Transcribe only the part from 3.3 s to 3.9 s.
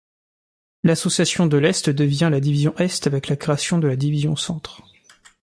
création de